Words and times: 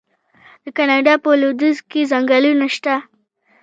د 0.63 0.65
کاناډا 0.77 1.13
په 1.23 1.29
لویدیځ 1.41 1.77
کې 1.89 2.01
ځنګلونه 2.11 2.65
شته. 2.75 2.95